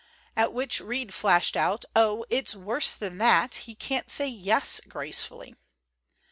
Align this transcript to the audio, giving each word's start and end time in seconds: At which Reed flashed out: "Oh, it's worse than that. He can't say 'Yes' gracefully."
At 0.35 0.51
which 0.51 0.79
Reed 0.79 1.13
flashed 1.13 1.55
out: 1.55 1.85
"Oh, 1.95 2.25
it's 2.31 2.55
worse 2.55 2.93
than 2.95 3.19
that. 3.19 3.55
He 3.69 3.75
can't 3.75 4.09
say 4.09 4.27
'Yes' 4.27 4.81
gracefully." 4.87 5.53